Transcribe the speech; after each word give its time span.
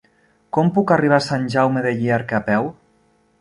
Com 0.57 0.71
puc 0.77 0.93
arribar 0.95 1.19
a 1.21 1.25
Sant 1.25 1.45
Jaume 1.57 1.85
de 1.89 1.93
Llierca 2.01 2.41
a 2.41 2.45
peu? 2.49 2.73